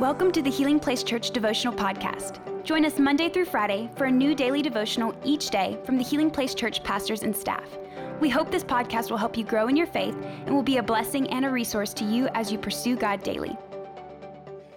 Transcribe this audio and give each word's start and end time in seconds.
Welcome 0.00 0.32
to 0.32 0.42
the 0.42 0.50
Healing 0.50 0.80
Place 0.80 1.04
Church 1.04 1.30
Devotional 1.30 1.72
Podcast. 1.72 2.40
Join 2.64 2.84
us 2.84 2.98
Monday 2.98 3.28
through 3.28 3.44
Friday 3.44 3.88
for 3.94 4.06
a 4.06 4.10
new 4.10 4.34
daily 4.34 4.60
devotional 4.60 5.14
each 5.24 5.50
day 5.50 5.78
from 5.84 5.98
the 5.98 6.02
Healing 6.02 6.32
Place 6.32 6.52
Church 6.52 6.82
pastors 6.82 7.22
and 7.22 7.34
staff. 7.34 7.78
We 8.18 8.28
hope 8.28 8.50
this 8.50 8.64
podcast 8.64 9.08
will 9.10 9.18
help 9.18 9.36
you 9.36 9.44
grow 9.44 9.68
in 9.68 9.76
your 9.76 9.86
faith 9.86 10.16
and 10.46 10.52
will 10.52 10.64
be 10.64 10.78
a 10.78 10.82
blessing 10.82 11.30
and 11.30 11.44
a 11.44 11.48
resource 11.48 11.94
to 11.94 12.04
you 12.04 12.26
as 12.34 12.50
you 12.50 12.58
pursue 12.58 12.96
God 12.96 13.22
daily. 13.22 13.56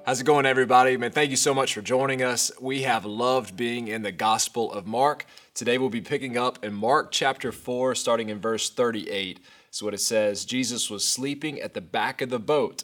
How's 0.06 0.22
it 0.22 0.26
going, 0.26 0.46
everybody? 0.46 0.98
Man, 0.98 1.12
thank 1.12 1.32
you 1.32 1.36
so 1.36 1.52
much 1.52 1.74
for 1.74 1.82
joining 1.82 2.22
us. 2.22 2.52
We 2.62 2.84
have 2.84 3.04
loved 3.04 3.58
being 3.58 3.88
in 3.88 4.04
the 4.04 4.12
Gospel 4.12 4.72
of 4.72 4.86
Mark. 4.86 5.26
Today 5.56 5.80
we'll 5.80 5.90
be 5.90 6.00
picking 6.00 6.38
up 6.38 6.64
in 6.64 6.76
Mark 6.76 7.12
chapter 7.12 7.52
4, 7.52 7.96
starting 7.96 8.30
in 8.30 8.40
verse 8.40 8.70
38. 8.70 9.40
So, 9.72 9.86
what 9.86 9.96
it 9.96 10.00
says 10.00 10.46
Jesus 10.46 10.92
was 10.92 11.08
sleeping 11.08 11.60
at 11.60 11.74
the 11.74 11.82
back 11.82 12.22
of 12.22 12.30
the 12.30 12.38
boat 12.38 12.84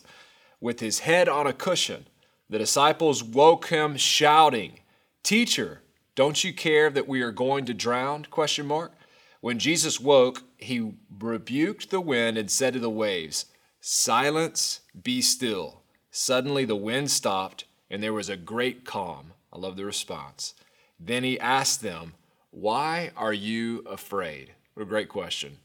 with 0.59 0.79
his 0.79 1.00
head 1.00 1.29
on 1.29 1.45
a 1.45 1.54
cushion. 1.54 2.07
The 2.54 2.60
disciples 2.60 3.24
woke 3.24 3.70
him 3.70 3.98
shouting, 3.98 4.82
"Teacher, 5.24 5.82
don't 6.14 6.43
you 6.43 6.54
care 6.54 6.92
that 6.92 7.07
we 7.07 7.24
are 7.24 7.32
going 7.32 7.66
to 7.66 7.74
drown?" 7.74 8.26
question 8.26 8.68
mark. 8.68 8.93
When 9.42 9.57
Jesus 9.57 10.00
woke, 10.00 10.43
he 10.57 10.93
rebuked 11.10 11.89
the 11.89 12.00
wind 12.00 12.38
and 12.38 12.52
said 12.52 12.74
to 12.74 12.79
the 12.79 12.92
waves, 12.92 13.48
"Silence, 13.82 14.82
be 15.02 15.20
still." 15.20 15.82
Suddenly 16.12 16.66
the 16.66 16.76
wind 16.76 17.10
stopped 17.10 17.66
and 17.89 18.04
there 18.04 18.14
was 18.14 18.29
a 18.29 18.38
great 18.38 18.86
calm. 18.86 19.34
I 19.51 19.57
love 19.57 19.76
the 19.76 19.86
response. 19.86 20.54
Then 21.00 21.24
he 21.24 21.40
asked 21.40 21.82
them, 21.82 22.14
"Why 22.51 23.14
are 23.18 23.34
you 23.34 23.79
afraid?" 23.88 24.54
What 24.76 24.84
a 24.84 24.86
great 24.86 25.10
question. 25.10 25.57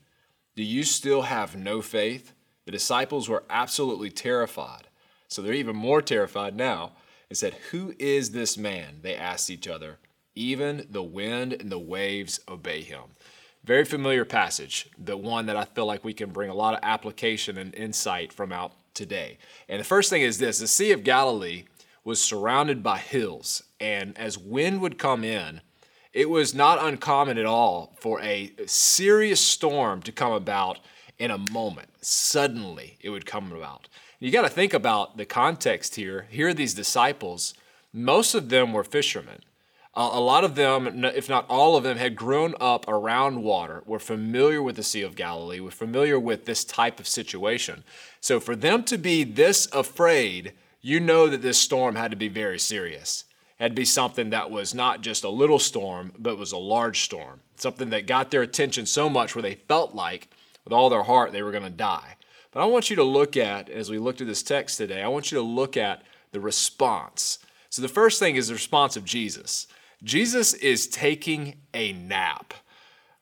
Do 0.57 0.63
you 0.63 0.85
still 0.85 1.21
have 1.21 1.55
no 1.55 1.83
faith? 1.83 2.33
The 2.65 2.73
disciples 2.73 3.29
were 3.29 3.45
absolutely 3.51 4.11
terrified. 4.11 4.89
So 5.29 5.43
they're 5.43 5.53
even 5.53 5.77
more 5.77 6.03
terrified 6.03 6.57
now 6.57 6.93
and 7.29 7.37
said, 7.37 7.55
Who 7.71 7.95
is 7.99 8.31
this 8.31 8.57
man? 8.57 9.01
They 9.03 9.15
asked 9.15 9.51
each 9.51 9.69
other. 9.69 9.99
Even 10.35 10.87
the 10.91 11.03
wind 11.03 11.53
and 11.53 11.71
the 11.71 11.79
waves 11.79 12.41
obey 12.49 12.83
him. 12.83 13.03
Very 13.65 13.85
familiar 13.85 14.25
passage, 14.25 14.89
the 14.99 15.17
one 15.17 15.47
that 15.47 15.57
I 15.57 15.65
feel 15.65 15.85
like 15.85 16.05
we 16.05 16.15
can 16.15 16.31
bring 16.31 16.49
a 16.49 16.55
lot 16.55 16.75
of 16.75 16.81
application 16.83 17.59
and 17.59 17.75
insight 17.75 18.33
from 18.33 18.53
out 18.53 18.73
today. 18.95 19.39
And 19.69 19.81
the 19.81 19.85
first 19.85 20.11
thing 20.11 20.23
is 20.23 20.39
this 20.39 20.59
the 20.59 20.67
Sea 20.67 20.93
of 20.93 21.05
Galilee 21.05 21.65
was 22.05 22.23
surrounded 22.23 22.83
by 22.83 22.99
hills, 22.99 23.63
and 23.79 24.17
as 24.17 24.39
wind 24.39 24.81
would 24.81 24.99
come 24.99 25.25
in, 25.25 25.61
it 26.13 26.31
was 26.31 26.55
not 26.55 26.83
uncommon 26.83 27.37
at 27.37 27.45
all 27.45 27.95
for 28.01 28.21
a 28.23 28.53
serious 28.67 29.41
storm 29.41 30.01
to 30.03 30.13
come 30.13 30.33
about 30.33 30.79
in 31.19 31.31
a 31.31 31.53
moment. 31.53 31.91
Suddenly, 32.01 32.97
it 33.01 33.11
would 33.11 33.27
come 33.27 33.53
about. 33.53 33.89
You 34.21 34.33
got 34.33 34.43
to 34.43 34.49
think 34.49 34.75
about 34.75 35.17
the 35.17 35.25
context 35.25 35.95
here. 35.95 36.27
Here 36.29 36.49
are 36.49 36.55
these 36.55 36.75
disciples. 36.75 37.55
Most 37.93 38.35
of 38.35 38.49
them 38.49 38.73
were 38.73 38.83
fishermen. 38.83 39.43
Uh, 39.95 40.11
a 40.13 40.21
lot 40.21 40.43
of 40.43 40.57
them, 40.57 41.05
if 41.05 41.29
not 41.29 41.47
all 41.49 41.77
of 41.77 41.85
them, 41.85 41.97
had 41.97 42.17
grown 42.17 42.55
up 42.61 42.87
around 42.89 43.45
water, 43.45 43.83
were 43.87 44.01
familiar 44.01 44.61
with 44.61 44.75
the 44.75 44.83
Sea 44.83 45.03
of 45.03 45.15
Galilee, 45.15 45.61
were 45.61 45.71
familiar 45.71 46.19
with 46.19 46.47
this 46.47 46.65
type 46.65 46.99
of 46.99 47.07
situation. 47.07 47.85
So 48.21 48.41
for 48.41 48.57
them 48.57 48.83
to 48.85 48.99
be 48.99 49.23
this 49.23 49.69
afraid, 49.73 50.53
you 50.81 50.99
know 50.99 51.29
that 51.29 51.43
this 51.43 51.59
storm 51.59 51.95
had 51.95 52.11
to 52.11 52.17
be 52.17 52.29
very 52.29 52.59
serious. 52.59 53.25
Had 53.61 53.73
to 53.73 53.81
be 53.81 53.85
something 53.85 54.31
that 54.31 54.51
was 54.51 54.75
not 54.75 55.01
just 55.01 55.23
a 55.23 55.29
little 55.29 55.61
storm, 55.61 56.13
but 56.19 56.39
was 56.39 56.53
a 56.53 56.59
large 56.59 57.03
storm. 57.03 57.41
Something 57.55 57.91
that 57.91 58.09
got 58.09 58.33
their 58.33 58.43
attention 58.43 58.85
so 58.85 59.09
much 59.09 59.37
where 59.37 59.43
they 59.43 59.55
felt 59.55 59.95
like, 59.95 60.29
with 60.65 60.73
all 60.73 60.91
their 60.91 61.05
heart, 61.05 61.33
they 61.33 61.43
were 61.43 61.53
going 61.53 61.63
to 61.63 61.71
die. 61.71 62.17
I 62.61 62.67
want 62.67 62.91
you 62.91 62.97
to 62.97 63.05
look 63.05 63.37
at, 63.37 63.69
as 63.69 63.91
we 63.91 63.99
look 63.99 64.21
at 64.21 64.27
this 64.27 64.43
text 64.43 64.79
today, 64.79 65.03
I 65.03 65.09
want 65.09 65.31
you 65.31 65.39
to 65.39 65.43
look 65.43 65.77
at 65.77 66.03
the 66.33 66.41
response. 66.41 67.39
So 67.71 67.83
the 67.83 67.89
first 67.89 68.19
thing 68.19 68.37
is 68.37 68.49
the 68.49 68.55
response 68.55 68.97
of 68.97 69.05
Jesus. 69.05 69.67
Jesus 70.03 70.55
is 70.55 70.87
taking 70.87 71.57
a 71.75 71.93
nap. 71.93 72.55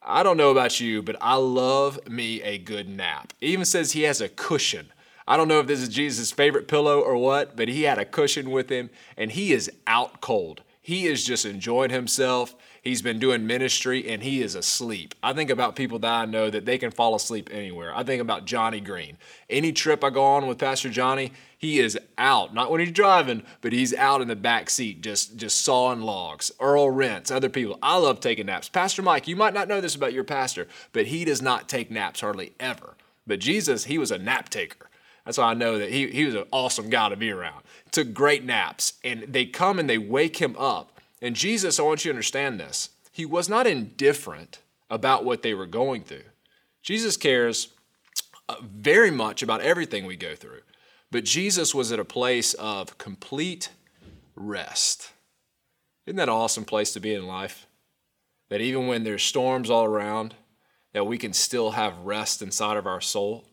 I 0.03 0.23
don't 0.23 0.37
know 0.37 0.51
about 0.51 0.79
you, 0.79 1.03
but 1.03 1.17
I 1.21 1.35
love 1.35 2.09
me 2.09 2.43
a 2.43 2.59
good 2.59 2.89
nap. 2.89 3.33
It 3.41 3.49
even 3.49 3.65
says 3.65 3.93
he 3.93 4.03
has 4.03 4.21
a 4.21 4.29
cushion. 4.29 4.93
I 5.27 5.37
don't 5.37 5.49
know 5.49 5.59
if 5.59 5.67
this 5.67 5.81
is 5.81 5.89
Jesus' 5.89 6.31
favorite 6.31 6.69
pillow 6.69 7.01
or 7.01 7.17
what, 7.17 7.57
but 7.57 7.69
he 7.69 7.83
had 7.83 7.99
a 7.99 8.05
cushion 8.05 8.53
with 8.53 8.69
him 8.69 8.91
and 9.17 9.33
he 9.33 9.53
is 9.53 9.71
out 9.87 10.21
cold. 10.21 10.63
He 10.87 11.09
is 11.09 11.25
just 11.25 11.45
enjoying 11.45 11.91
himself. 11.91 12.55
He's 12.81 13.03
been 13.03 13.19
doing 13.19 13.45
ministry 13.45 14.09
and 14.09 14.23
he 14.23 14.41
is 14.41 14.55
asleep. 14.55 15.17
I 15.21 15.33
think 15.33 15.51
about 15.51 15.75
people 15.75 15.99
that 15.99 16.13
I 16.13 16.27
know 16.27 16.49
that 16.49 16.65
they 16.65 16.79
can 16.79 16.93
fall 16.93 17.17
asleep 17.17 17.51
anywhere. 17.51 17.93
I 17.93 18.05
think 18.05 18.23
about 18.23 18.45
Johnny 18.45 18.81
Green. 18.81 19.19
Any 19.51 19.73
trip 19.73 20.05
I 20.05 20.11
go 20.11 20.23
on 20.23 20.47
with 20.47 20.59
Pastor 20.59 20.89
Johnny, 20.89 21.33
he 21.59 21.81
is 21.81 21.99
out. 22.17 22.55
Not 22.55 22.71
when 22.71 22.79
he's 22.79 22.93
driving, 22.93 23.43
but 23.63 23.73
he's 23.73 23.95
out 23.95 24.23
in 24.23 24.29
the 24.29 24.37
back 24.37 24.71
seat 24.71 25.01
just 25.01 25.37
just 25.37 25.63
sawing 25.63 26.03
logs. 26.03 26.53
Earl 26.61 26.89
Rents, 26.91 27.33
other 27.33 27.49
people. 27.49 27.81
I 27.83 27.97
love 27.97 28.21
taking 28.21 28.47
naps. 28.47 28.69
Pastor 28.69 29.03
Mike, 29.03 29.27
you 29.27 29.35
might 29.35 29.55
not 29.55 29.67
know 29.67 29.81
this 29.81 29.97
about 29.97 30.13
your 30.13 30.23
pastor, 30.23 30.69
but 30.93 31.07
he 31.07 31.25
does 31.25 31.43
not 31.43 31.69
take 31.69 31.91
naps 31.91 32.21
hardly 32.21 32.53
ever. 32.61 32.95
But 33.27 33.41
Jesus, 33.41 33.87
he 33.87 33.99
was 33.99 34.13
a 34.13 34.19
nap 34.19 34.51
taker. 34.51 34.89
That's 35.27 35.37
why 35.37 35.51
I 35.51 35.55
know 35.55 35.79
that 35.79 35.91
he, 35.91 36.07
he 36.09 36.25
was 36.25 36.35
an 36.35 36.45
awesome 36.53 36.89
guy 36.89 37.11
to 37.11 37.17
be 37.17 37.31
around. 37.31 37.63
Took 37.91 38.15
great 38.15 38.45
naps. 38.45 38.95
And 39.05 39.25
they 39.25 39.45
come 39.45 39.79
and 39.79 39.91
they 39.91 39.99
wake 39.99 40.39
him 40.39 40.57
up 40.59 40.97
and 41.23 41.35
Jesus, 41.35 41.81
I 41.81 41.83
want 41.83 42.05
you 42.05 42.11
to 42.11 42.15
understand 42.15 42.61
this, 42.61 42.91
he 43.11 43.25
was 43.25 43.49
not 43.49 43.67
indifferent 43.67 44.61
about 44.91 45.25
what 45.25 45.43
they 45.43 45.55
were 45.55 45.67
going 45.67 46.03
through. 46.03 46.25
Jesus 46.83 47.17
cares 47.17 47.69
uh, 48.49 48.57
very 48.63 49.11
much 49.11 49.43
about 49.43 49.61
everything 49.61 50.05
we 50.05 50.17
go 50.17 50.35
through. 50.35 50.61
But 51.11 51.25
Jesus 51.25 51.75
was 51.75 51.91
at 51.93 51.99
a 51.99 52.05
place 52.05 52.55
of 52.55 52.99
complete 52.99 53.71
rest. 54.35 55.13
Isn't 56.07 56.17
that 56.17 56.25
an 56.25 56.29
awesome 56.29 56.65
place 56.65 56.93
to 56.93 57.01
be 57.01 57.15
in 57.15 57.27
life? 57.27 57.67
That 58.51 58.61
even 58.61 58.87
when 58.87 59.03
there's 59.03 59.23
storms 59.23 59.71
all 59.71 59.85
around, 59.85 60.35
that 60.93 61.07
we 61.07 61.19
can 61.19 61.33
still 61.33 61.73
have 61.73 61.99
rest 61.99 62.43
inside 62.43 62.77
of 62.77 62.87
our 62.87 63.01
soul, 63.01 63.45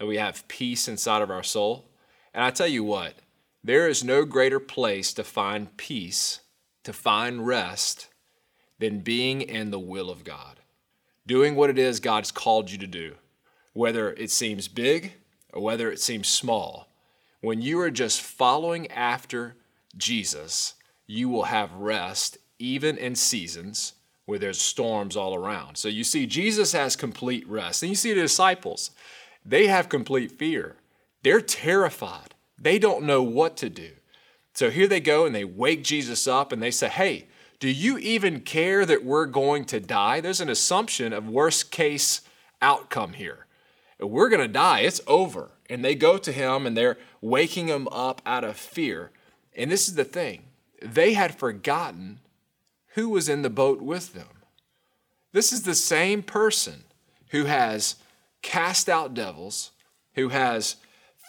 that 0.00 0.06
we 0.06 0.16
have 0.16 0.48
peace 0.48 0.88
inside 0.88 1.22
of 1.22 1.30
our 1.30 1.42
soul. 1.44 1.84
And 2.34 2.42
I 2.42 2.50
tell 2.50 2.66
you 2.66 2.82
what, 2.82 3.14
there 3.62 3.86
is 3.86 4.02
no 4.02 4.24
greater 4.24 4.58
place 4.58 5.12
to 5.12 5.22
find 5.22 5.76
peace 5.76 6.40
to 6.84 6.92
find 6.94 7.46
rest 7.46 8.08
than 8.78 9.00
being 9.00 9.42
in 9.42 9.70
the 9.70 9.78
will 9.78 10.10
of 10.10 10.24
God, 10.24 10.60
doing 11.26 11.54
what 11.54 11.68
it 11.68 11.78
is 11.78 12.00
God's 12.00 12.32
called 12.32 12.70
you 12.70 12.78
to 12.78 12.86
do, 12.86 13.16
whether 13.74 14.12
it 14.14 14.30
seems 14.30 14.68
big 14.68 15.12
or 15.52 15.62
whether 15.62 15.92
it 15.92 16.00
seems 16.00 16.28
small. 16.28 16.88
When 17.42 17.60
you 17.60 17.78
are 17.80 17.90
just 17.90 18.22
following 18.22 18.90
after 18.90 19.56
Jesus, 19.96 20.74
you 21.06 21.28
will 21.28 21.44
have 21.44 21.72
rest 21.74 22.38
even 22.58 22.96
in 22.96 23.14
seasons 23.14 23.92
where 24.24 24.38
there's 24.38 24.62
storms 24.62 25.16
all 25.16 25.34
around. 25.34 25.76
So 25.76 25.88
you 25.88 26.04
see, 26.04 26.24
Jesus 26.24 26.72
has 26.72 26.96
complete 26.96 27.46
rest. 27.48 27.82
And 27.82 27.90
you 27.90 27.96
see 27.96 28.14
the 28.14 28.22
disciples, 28.22 28.92
they 29.44 29.66
have 29.66 29.88
complete 29.88 30.32
fear. 30.32 30.76
They're 31.22 31.40
terrified. 31.40 32.34
They 32.58 32.78
don't 32.78 33.04
know 33.04 33.22
what 33.22 33.56
to 33.58 33.70
do. 33.70 33.92
So 34.54 34.70
here 34.70 34.86
they 34.86 35.00
go 35.00 35.26
and 35.26 35.34
they 35.34 35.44
wake 35.44 35.84
Jesus 35.84 36.26
up 36.26 36.52
and 36.52 36.62
they 36.62 36.70
say, 36.70 36.88
Hey, 36.88 37.28
do 37.58 37.68
you 37.68 37.98
even 37.98 38.40
care 38.40 38.86
that 38.86 39.04
we're 39.04 39.26
going 39.26 39.64
to 39.66 39.80
die? 39.80 40.20
There's 40.20 40.40
an 40.40 40.48
assumption 40.48 41.12
of 41.12 41.28
worst 41.28 41.70
case 41.70 42.22
outcome 42.62 43.14
here. 43.14 43.46
We're 43.98 44.30
going 44.30 44.40
to 44.40 44.48
die, 44.48 44.80
it's 44.80 45.00
over. 45.06 45.52
And 45.68 45.84
they 45.84 45.94
go 45.94 46.18
to 46.18 46.32
him 46.32 46.66
and 46.66 46.76
they're 46.76 46.98
waking 47.20 47.68
him 47.68 47.86
up 47.92 48.22
out 48.26 48.44
of 48.44 48.56
fear. 48.56 49.12
And 49.54 49.70
this 49.70 49.88
is 49.88 49.94
the 49.94 50.04
thing 50.04 50.44
they 50.82 51.12
had 51.12 51.34
forgotten 51.34 52.20
who 52.94 53.10
was 53.10 53.28
in 53.28 53.42
the 53.42 53.50
boat 53.50 53.82
with 53.82 54.14
them. 54.14 54.40
This 55.32 55.52
is 55.52 55.62
the 55.62 55.74
same 55.74 56.22
person 56.22 56.84
who 57.28 57.44
has 57.44 57.96
cast 58.42 58.88
out 58.88 59.14
devils, 59.14 59.70
who 60.14 60.28
has 60.28 60.76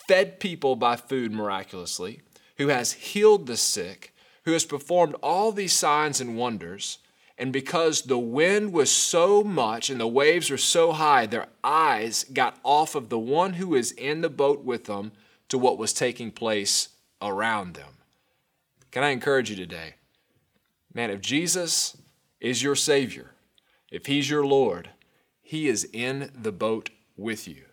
fed 0.08 0.40
people 0.40 0.76
by 0.76 0.96
food 0.96 1.32
miraculously, 1.32 2.22
who 2.58 2.68
has 2.68 2.94
healed 2.94 3.47
the 3.47 3.58
sick, 3.58 4.14
who 4.44 4.52
has 4.52 4.66
performed 4.66 5.16
all 5.22 5.52
these 5.52 5.74
signs 5.74 6.20
and 6.20 6.38
wonders. 6.38 6.97
And 7.38 7.53
because 7.53 8.03
the 8.03 8.20
wind 8.20 8.74
was 8.74 8.91
so 8.91 9.44
much 9.44 9.90
and 9.90 10.00
the 10.00 10.08
waves 10.08 10.50
were 10.50 10.58
so 10.58 10.91
high, 10.91 11.26
their 11.26 11.47
eyes 11.64 12.24
got 12.26 12.58
off 12.64 12.94
of 12.96 13.09
the 13.09 13.20
one 13.20 13.53
who 13.53 13.76
is 13.76 13.91
in 13.94 14.22
the 14.22 14.30
boat 14.30 14.64
with 14.64 14.85
them 14.85 15.12
to 15.50 15.58
what 15.58 15.78
was 15.78 15.94
taking 15.94 16.32
place 16.32 16.90
around 17.22 17.74
them. 17.74 17.97
Can 18.91 19.03
I 19.03 19.09
encourage 19.09 19.50
you 19.50 19.56
today? 19.56 19.96
Man, 20.94 21.09
if 21.09 21.22
Jesus 21.22 21.97
is 22.40 22.62
your 22.62 22.76
Savior, 22.76 23.32
if 23.90 24.06
He's 24.06 24.30
your 24.30 24.46
Lord, 24.46 24.90
He 25.41 25.68
is 25.68 25.88
in 25.94 26.32
the 26.35 26.52
boat 26.52 26.90
with 27.22 27.47
you. 27.47 27.64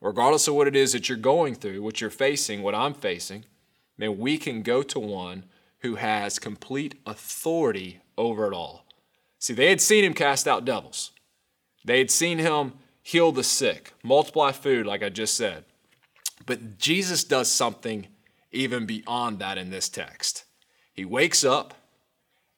Regardless 0.00 0.46
of 0.46 0.54
what 0.54 0.68
it 0.68 0.76
is 0.76 0.92
that 0.92 1.08
you're 1.08 1.18
going 1.18 1.54
through, 1.54 1.82
what 1.82 2.00
you're 2.00 2.10
facing, 2.10 2.62
what 2.62 2.74
I'm 2.74 2.94
facing, 2.94 3.44
man, 3.96 4.18
we 4.18 4.38
can 4.38 4.62
go 4.62 4.82
to 4.82 5.00
one 5.00 5.44
who 5.80 5.96
has 5.96 6.38
complete 6.38 6.94
authority 7.06 8.00
over 8.16 8.46
it 8.46 8.54
all. 8.54 8.84
See, 9.38 9.54
they 9.54 9.70
had 9.70 9.80
seen 9.80 10.04
him 10.04 10.14
cast 10.14 10.46
out 10.46 10.64
devils, 10.64 11.12
they 11.84 11.98
had 11.98 12.10
seen 12.10 12.38
him 12.38 12.74
heal 13.02 13.32
the 13.32 13.44
sick, 13.44 13.94
multiply 14.02 14.52
food, 14.52 14.86
like 14.86 15.02
I 15.02 15.08
just 15.08 15.34
said. 15.34 15.64
But 16.44 16.78
Jesus 16.78 17.24
does 17.24 17.50
something 17.50 18.08
even 18.52 18.86
beyond 18.86 19.38
that 19.38 19.58
in 19.58 19.70
this 19.70 19.88
text. 19.88 20.44
He 20.92 21.04
wakes 21.04 21.44
up 21.44 21.74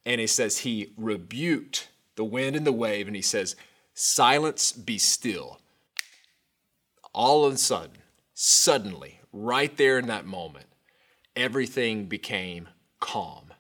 and 0.04 0.20
he 0.20 0.26
says 0.26 0.58
he 0.58 0.92
rebuked 0.96 1.88
the 2.16 2.24
wind 2.24 2.56
and 2.56 2.66
the 2.66 2.72
wave, 2.72 3.06
and 3.06 3.16
he 3.16 3.22
says, 3.22 3.56
Silence, 3.94 4.72
be 4.72 4.98
still. 4.98 5.59
All 7.12 7.44
of 7.44 7.54
a 7.54 7.58
sudden, 7.58 7.98
suddenly, 8.34 9.20
right 9.32 9.76
there 9.76 9.98
in 9.98 10.06
that 10.06 10.26
moment, 10.26 10.66
everything 11.34 12.06
became 12.06 12.68
calm. 13.00 13.52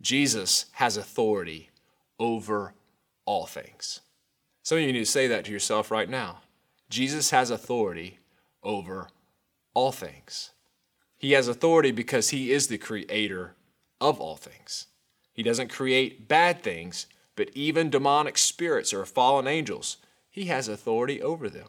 Jesus 0.00 0.66
has 0.72 0.96
authority 0.96 1.70
over 2.18 2.74
all 3.24 3.46
things. 3.46 4.00
Some 4.62 4.78
of 4.78 4.84
you 4.84 4.92
need 4.92 4.98
to 4.98 5.06
say 5.06 5.26
that 5.26 5.44
to 5.46 5.52
yourself 5.52 5.90
right 5.90 6.08
now. 6.08 6.40
Jesus 6.88 7.30
has 7.30 7.50
authority 7.50 8.18
over 8.62 9.08
all 9.74 9.92
things. 9.92 10.50
He 11.16 11.32
has 11.32 11.48
authority 11.48 11.90
because 11.92 12.30
he 12.30 12.52
is 12.52 12.66
the 12.68 12.78
creator 12.78 13.54
of 14.00 14.20
all 14.20 14.36
things. 14.36 14.86
He 15.32 15.42
doesn't 15.42 15.68
create 15.68 16.28
bad 16.28 16.62
things, 16.62 17.06
but 17.36 17.50
even 17.54 17.90
demonic 17.90 18.38
spirits 18.38 18.92
or 18.92 19.04
fallen 19.04 19.46
angels, 19.46 19.98
he 20.30 20.46
has 20.46 20.68
authority 20.68 21.22
over 21.22 21.48
them. 21.48 21.68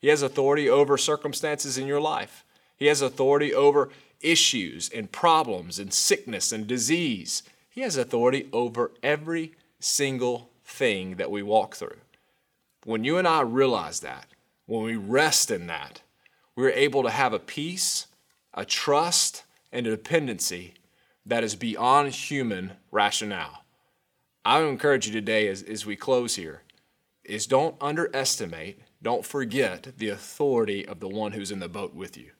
He 0.00 0.08
has 0.08 0.22
authority 0.22 0.68
over 0.68 0.96
circumstances 0.96 1.76
in 1.76 1.86
your 1.86 2.00
life. 2.00 2.44
He 2.76 2.86
has 2.86 3.02
authority 3.02 3.54
over 3.54 3.90
issues 4.20 4.88
and 4.88 5.12
problems 5.12 5.78
and 5.78 5.92
sickness 5.92 6.52
and 6.52 6.66
disease. 6.66 7.42
He 7.68 7.82
has 7.82 7.96
authority 7.96 8.48
over 8.52 8.92
every 9.02 9.54
single 9.78 10.50
thing 10.64 11.16
that 11.16 11.30
we 11.30 11.42
walk 11.42 11.76
through. 11.76 11.98
When 12.84 13.04
you 13.04 13.18
and 13.18 13.28
I 13.28 13.42
realize 13.42 14.00
that, 14.00 14.26
when 14.66 14.82
we 14.82 14.96
rest 14.96 15.50
in 15.50 15.66
that, 15.66 16.00
we're 16.56 16.70
able 16.70 17.02
to 17.02 17.10
have 17.10 17.32
a 17.32 17.38
peace, 17.38 18.06
a 18.54 18.64
trust, 18.64 19.44
and 19.72 19.86
a 19.86 19.90
dependency 19.90 20.74
that 21.26 21.44
is 21.44 21.54
beyond 21.54 22.12
human 22.12 22.72
rationale. 22.90 23.64
I 24.44 24.60
would 24.60 24.68
encourage 24.68 25.06
you 25.06 25.12
today 25.12 25.48
as, 25.48 25.62
as 25.62 25.84
we 25.84 25.96
close 25.96 26.36
here 26.36 26.62
is 27.24 27.46
don't 27.46 27.76
underestimate, 27.80 28.80
don't 29.02 29.24
forget 29.24 29.88
the 29.96 30.10
authority 30.10 30.86
of 30.86 31.00
the 31.00 31.08
one 31.08 31.32
who's 31.32 31.50
in 31.50 31.60
the 31.60 31.68
boat 31.68 31.94
with 31.94 32.16
you. 32.16 32.30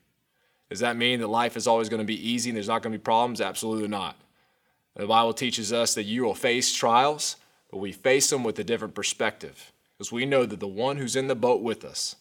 Does 0.68 0.80
that 0.80 0.96
mean 0.96 1.20
that 1.20 1.28
life 1.28 1.56
is 1.56 1.66
always 1.66 1.88
going 1.88 2.00
to 2.00 2.06
be 2.06 2.28
easy 2.28 2.50
and 2.50 2.56
there's 2.56 2.68
not 2.68 2.82
going 2.82 2.92
to 2.92 2.98
be 2.98 3.02
problems? 3.02 3.40
Absolutely 3.40 3.88
not. 3.88 4.16
The 4.94 5.06
Bible 5.06 5.32
teaches 5.32 5.72
us 5.72 5.94
that 5.94 6.04
you 6.04 6.24
will 6.24 6.34
face 6.34 6.72
trials, 6.72 7.36
but 7.70 7.78
we 7.78 7.92
face 7.92 8.30
them 8.30 8.44
with 8.44 8.58
a 8.58 8.64
different 8.64 8.94
perspective 8.94 9.72
because 9.96 10.12
we 10.12 10.26
know 10.26 10.46
that 10.46 10.60
the 10.60 10.68
one 10.68 10.96
who's 10.96 11.16
in 11.16 11.28
the 11.28 11.34
boat 11.34 11.62
with 11.62 11.84
us, 11.84 12.16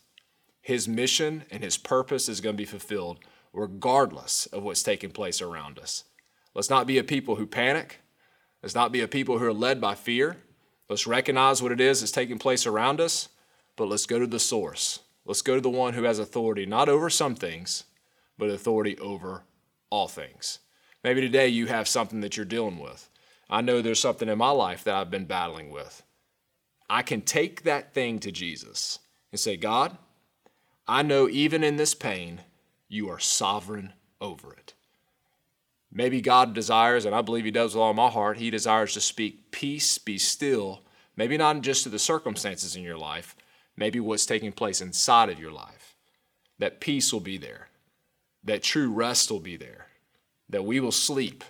his 0.62 0.88
mission 0.88 1.44
and 1.52 1.64
his 1.64 1.78
purpose 1.78 2.30
is 2.30 2.42
going 2.42 2.56
to 2.56 2.62
be 2.62 2.66
fulfilled 2.66 3.20
regardless 3.54 4.46
of 4.48 4.64
what's 4.64 4.84
taking 4.84 5.12
place 5.12 5.42
around 5.42 5.80
us. 5.80 6.04
Let's 6.54 6.70
not 6.70 6.88
be 6.88 6.98
a 6.98 7.04
people 7.04 7.36
who 7.36 7.46
panic. 7.46 8.00
Let's 8.62 8.76
not 8.76 8.92
be 8.92 9.02
a 9.02 9.08
people 9.08 9.40
who 9.40 9.46
are 9.46 9.54
led 9.54 9.80
by 9.80 9.96
fear. 9.96 10.38
Let's 10.90 11.08
recognize 11.08 11.62
what 11.62 11.72
it 11.72 11.80
is 11.80 12.00
that's 12.00 12.12
taking 12.12 12.40
place 12.40 12.66
around 12.66 13.00
us, 13.00 13.30
but 13.80 13.88
let's 13.88 14.06
go 14.06 14.20
to 14.20 14.28
the 14.28 14.40
source. 14.40 15.00
Let's 15.26 15.42
go 15.42 15.56
to 15.56 15.62
the 15.62 15.70
one 15.70 15.94
who 15.94 16.04
has 16.04 16.20
authority, 16.20 16.66
not 16.66 16.90
over 16.90 17.10
some 17.10 17.34
things, 17.34 17.86
but 18.38 18.50
authority 18.50 18.98
over 19.00 19.44
all 19.90 20.10
things. 20.10 20.60
Maybe 21.02 21.22
today 21.22 21.48
you 21.48 21.68
have 21.68 21.88
something 21.88 22.20
that 22.20 22.36
you're 22.36 22.46
dealing 22.46 22.78
with. 22.78 23.10
I 23.50 23.62
know 23.62 23.81
there's 23.81 24.02
something 24.02 24.28
in 24.28 24.38
my 24.38 24.50
life 24.50 24.84
that 24.84 24.96
I've 24.96 25.10
been 25.10 25.24
battling 25.24 25.70
with. 25.70 26.04
I 26.90 27.04
can 27.04 27.22
take 27.22 27.64
that 27.64 27.94
thing 27.94 28.20
to 28.20 28.34
Jesus 28.34 29.00
and 29.31 29.40
say, 29.40 29.56
God, 29.56 29.98
I 30.86 31.02
know 31.02 31.30
even 31.30 31.64
in 31.64 31.78
this 31.78 31.94
pain, 31.94 32.42
you 32.90 33.10
are 33.10 33.20
sovereign 33.20 33.94
over 34.20 34.52
it. 34.52 34.74
Maybe 35.90 36.20
God 36.20 36.54
desires, 36.54 37.06
and 37.06 37.16
I 37.16 37.22
believe 37.22 37.46
He 37.46 37.52
does 37.52 37.76
with 37.76 37.81
all 37.81 37.94
my 37.94 38.10
heart, 38.10 38.40
He 38.40 38.50
desires 38.50 38.94
to 38.96 39.02
speak 39.02 39.52
peace, 39.52 39.98
be 39.98 40.18
still, 40.18 40.81
maybe 41.16 41.38
not 41.38 41.62
just 41.62 41.84
to 41.84 41.90
the 41.90 41.98
circumstances 41.98 42.76
in 42.76 42.84
your 42.84 42.98
life, 42.98 43.38
maybe 43.80 44.00
what's 44.00 44.26
taking 44.26 44.52
place 44.52 44.81
inside 44.81 45.30
of 45.30 45.40
your 45.40 45.52
life. 45.52 45.96
That 46.60 46.81
peace 46.81 47.14
will 47.14 47.22
be 47.22 47.38
there, 47.38 47.70
that 48.44 48.62
true 48.62 48.92
rest 48.92 49.31
will 49.31 49.40
be 49.40 49.56
there, 49.56 49.88
that 50.50 50.66
we 50.66 50.81
will 50.81 50.92
sleep, 50.92 51.46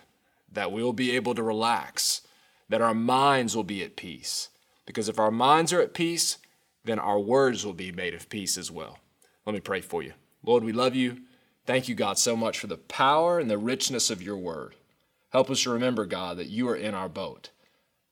that 0.52 0.72
we'll 0.72 0.94
be 0.94 1.16
able 1.16 1.34
to 1.34 1.42
relax, 1.42 2.22
that 2.70 2.82
our 2.82 2.94
minds 2.94 3.56
will 3.56 3.64
be 3.64 3.84
at 3.84 3.96
peace. 3.96 4.50
Because 4.86 5.10
if 5.10 5.18
our 5.18 5.32
minds 5.32 5.74
are 5.74 5.82
at 5.82 5.96
peace, 5.96 6.38
then 6.86 7.00
our 7.00 7.20
words 7.20 7.66
will 7.66 7.74
be 7.74 7.92
made 7.92 8.14
of 8.14 8.30
peace 8.30 8.58
as 8.58 8.70
well. 8.72 9.00
Let 9.46 9.54
me 9.54 9.60
pray 9.60 9.82
for 9.82 10.04
you. 10.04 10.14
Lord, 10.44 10.64
we 10.64 10.72
love 10.72 10.96
you. 10.96 11.22
Thank 11.66 11.90
you, 11.90 11.96
God, 11.96 12.20
so 12.20 12.36
much 12.36 12.60
for 12.60 12.68
the 12.68 12.78
power 12.78 13.40
and 13.40 13.50
the 13.50 13.58
richness 13.58 14.10
of 14.12 14.22
your 14.22 14.38
word. 14.38 14.76
Help 15.30 15.50
us 15.50 15.64
to 15.64 15.72
remember, 15.72 16.06
God, 16.06 16.38
that 16.38 16.50
you 16.50 16.70
are 16.70 16.76
in 16.76 16.94
our 16.94 17.10
boat, 17.10 17.50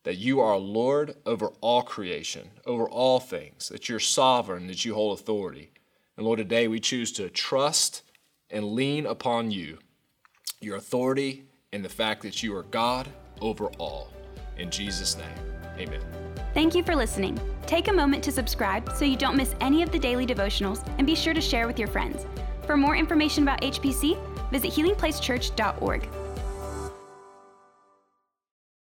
that 0.08 0.16
you 0.16 0.40
are 0.40 0.56
Lord 0.56 1.16
over 1.26 1.52
all 1.60 1.82
creation, 1.82 2.48
over 2.64 2.88
all 2.88 3.20
things, 3.20 3.68
that 3.68 3.90
you're 3.90 4.00
sovereign, 4.00 4.66
that 4.68 4.82
you 4.82 4.94
hold 4.94 5.20
authority. 5.20 5.70
And 6.16 6.24
Lord, 6.24 6.38
today 6.38 6.66
we 6.66 6.80
choose 6.80 7.12
to 7.12 7.28
trust 7.28 8.00
and 8.48 8.72
lean 8.72 9.04
upon 9.04 9.50
you 9.50 9.76
your 10.60 10.76
authority, 10.76 11.44
and 11.74 11.84
the 11.84 11.90
fact 11.90 12.22
that 12.22 12.42
you 12.42 12.56
are 12.56 12.62
God 12.62 13.06
over 13.42 13.66
all. 13.78 14.10
In 14.56 14.70
Jesus' 14.70 15.14
name, 15.18 15.26
amen. 15.76 16.00
Thank 16.54 16.74
you 16.74 16.82
for 16.82 16.96
listening. 16.96 17.38
Take 17.66 17.88
a 17.88 17.92
moment 17.92 18.24
to 18.24 18.32
subscribe 18.32 18.90
so 18.94 19.04
you 19.04 19.14
don't 19.14 19.36
miss 19.36 19.54
any 19.60 19.82
of 19.82 19.92
the 19.92 19.98
daily 19.98 20.26
devotionals 20.26 20.82
and 20.96 21.06
be 21.06 21.14
sure 21.14 21.34
to 21.34 21.40
share 21.42 21.66
with 21.66 21.78
your 21.78 21.88
friends. 21.88 22.24
For 22.66 22.78
more 22.78 22.96
information 22.96 23.42
about 23.42 23.60
HPC, 23.60 24.18
visit 24.50 24.72
healingplacechurch.org. 24.72 26.08